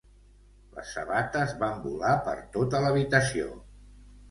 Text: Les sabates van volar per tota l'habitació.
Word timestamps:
Les 0.77 0.93
sabates 0.99 1.53
van 1.61 1.77
volar 1.85 2.15
per 2.29 2.35
tota 2.59 2.83
l'habitació. 2.87 3.55